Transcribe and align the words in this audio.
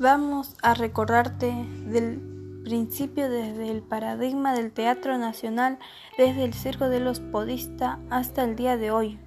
Vamos 0.00 0.54
a 0.62 0.74
recordarte 0.74 1.52
del 1.86 2.62
principio 2.62 3.28
desde 3.28 3.68
el 3.68 3.82
paradigma 3.82 4.54
del 4.54 4.70
Teatro 4.70 5.18
Nacional, 5.18 5.80
desde 6.16 6.44
el 6.44 6.54
Circo 6.54 6.88
de 6.88 7.00
los 7.00 7.18
Podistas 7.18 7.98
hasta 8.08 8.44
el 8.44 8.54
día 8.54 8.76
de 8.76 8.92
hoy. 8.92 9.18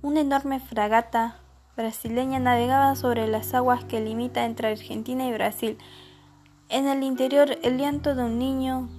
Una 0.00 0.20
enorme 0.20 0.60
fragata 0.60 1.40
brasileña 1.76 2.38
navegaba 2.38 2.94
sobre 2.94 3.26
las 3.26 3.52
aguas 3.52 3.84
que 3.84 4.00
limita 4.00 4.44
entre 4.44 4.68
Argentina 4.68 5.26
y 5.26 5.32
Brasil. 5.32 5.76
En 6.68 6.86
el 6.86 7.02
interior, 7.02 7.58
el 7.64 7.78
llanto 7.78 8.14
de 8.14 8.22
un 8.22 8.38
niño 8.38 8.90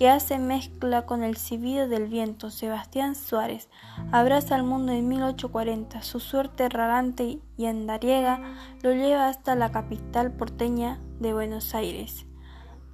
que 0.00 0.08
hace 0.08 0.38
mezcla 0.38 1.04
con 1.04 1.22
el 1.22 1.36
silbido 1.36 1.86
del 1.86 2.08
viento. 2.08 2.48
Sebastián 2.48 3.14
Suárez 3.14 3.68
abraza 4.12 4.54
al 4.54 4.62
mundo 4.62 4.92
en 4.92 5.06
1840. 5.06 6.00
Su 6.00 6.20
suerte 6.20 6.64
errante 6.64 7.38
y 7.58 7.66
andariega 7.66 8.40
lo 8.82 8.94
lleva 8.94 9.28
hasta 9.28 9.54
la 9.56 9.70
capital 9.70 10.32
porteña 10.32 10.98
de 11.18 11.34
Buenos 11.34 11.74
Aires, 11.74 12.24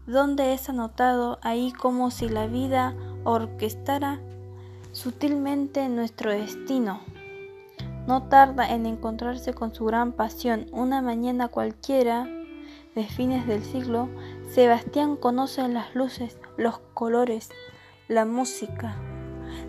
donde 0.08 0.52
es 0.52 0.68
anotado 0.68 1.38
ahí 1.42 1.70
como 1.70 2.10
si 2.10 2.28
la 2.28 2.48
vida 2.48 2.96
orquestara 3.22 4.18
sutilmente 4.90 5.88
nuestro 5.88 6.32
destino. 6.32 7.02
No 8.08 8.24
tarda 8.24 8.68
en 8.68 8.84
encontrarse 8.84 9.54
con 9.54 9.72
su 9.72 9.84
gran 9.84 10.10
pasión. 10.10 10.66
Una 10.72 11.02
mañana 11.02 11.46
cualquiera 11.46 12.26
de 12.96 13.04
fines 13.04 13.46
del 13.46 13.62
siglo, 13.62 14.08
Sebastián 14.48 15.16
conoce 15.16 15.66
las 15.68 15.94
luces, 15.94 16.38
los 16.56 16.78
colores, 16.94 17.50
la 18.08 18.24
música 18.24 18.96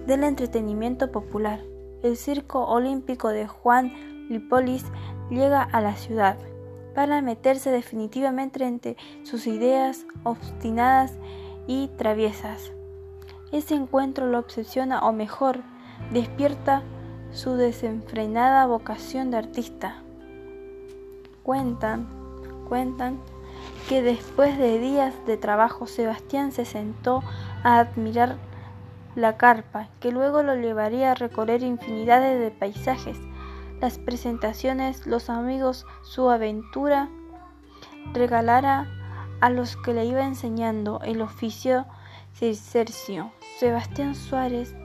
del 0.06 0.24
entretenimiento 0.24 1.12
popular. 1.12 1.62
El 2.04 2.16
circo 2.16 2.66
olímpico 2.66 3.30
de 3.30 3.48
Juan 3.48 4.28
Lipolis 4.30 4.86
llega 5.30 5.64
a 5.64 5.82
la 5.82 5.96
ciudad 5.96 6.38
para 6.94 7.22
meterse 7.22 7.72
definitivamente 7.72 8.64
entre 8.64 8.98
sus 9.24 9.48
ideas 9.48 10.06
obstinadas 10.24 11.14
y 11.68 11.90
traviesas. 11.98 12.72
Ese 13.52 13.76
encuentro 13.76 14.28
lo 14.28 14.40
obsesiona 14.40 15.02
o 15.02 15.12
mejor, 15.12 15.64
despierta 16.12 16.84
su 17.32 17.54
desenfrenada 17.54 18.66
vocación 18.68 19.32
de 19.32 19.38
artista. 19.38 20.04
Cuentan 21.44 22.08
cuentan 22.68 23.20
que 23.88 24.02
después 24.02 24.58
de 24.58 24.80
días 24.80 25.14
de 25.26 25.38
trabajo 25.38 25.88
Sebastián 25.88 26.52
se 26.52 26.66
sentó 26.66 27.24
a 27.64 27.80
admirar 27.80 28.36
la 29.16 29.38
carpa, 29.38 29.88
que 30.00 30.12
luego 30.12 30.44
lo 30.44 30.56
llevaría 30.56 31.12
a 31.12 31.16
recorrer 31.16 31.64
infinidades 31.64 32.40
de 32.40 32.52
paisajes, 32.52 33.18
las 33.80 33.98
presentaciones, 33.98 35.08
los 35.08 35.30
amigos, 35.30 35.86
su 36.04 36.30
aventura, 36.30 37.10
regalara 38.14 38.88
a 39.40 39.50
los 39.50 39.78
que 39.78 39.94
le 39.94 40.06
iba 40.06 40.26
enseñando 40.26 41.00
el 41.04 41.22
oficio 41.22 41.86
circercio. 42.34 43.32
Sebastián 43.60 44.16
Suárez 44.16 44.76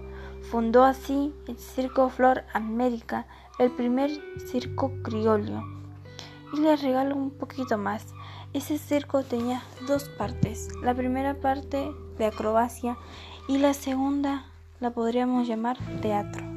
fundó 0.50 0.84
así 0.84 1.34
el 1.48 1.58
Circo 1.58 2.08
Flor 2.08 2.44
América, 2.52 3.26
el 3.58 3.70
primer 3.72 4.10
circo 4.46 4.92
criollo 5.02 5.62
y 6.52 6.60
le 6.60 6.76
regalo 6.76 7.16
un 7.16 7.30
poquito 7.30 7.78
más. 7.78 8.06
Ese 8.52 8.76
circo 8.76 9.22
tenía 9.22 9.62
dos 9.88 10.10
partes. 10.10 10.68
La 10.82 10.94
primera 10.94 11.34
parte 11.34 11.90
de 12.18 12.26
acrobacia 12.26 12.98
y 13.48 13.56
la 13.56 13.72
segunda 13.72 14.44
la 14.78 14.90
podríamos 14.90 15.48
llamar 15.48 15.78
teatro. 16.02 16.51